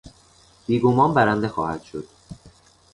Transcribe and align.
بیگمان 0.67 1.13
برنده 1.13 1.47
خواهد 1.47 1.83
شد. 1.83 2.07